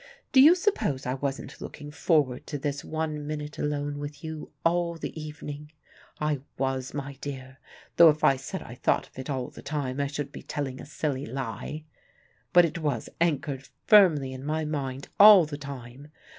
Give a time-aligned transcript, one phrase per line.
[0.31, 4.95] "Do you suppose I wasn't looking forward to this one minute alone with you all
[4.95, 5.73] the evening?
[6.19, 7.59] I was, my dear,
[7.97, 10.81] though if I said I thought of it all the time, I should be telling
[10.81, 11.83] a silly lie.
[12.51, 16.07] But it was anchored firmly in my mind all the time.